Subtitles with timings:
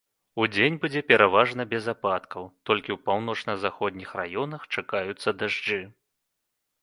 [0.43, 5.81] Удзень будзе пераважна без ападкаў, толькі ў паўночна-заходніх раёнах чакаюцца дажджы.